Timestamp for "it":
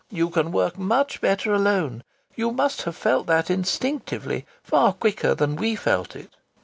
6.15-6.31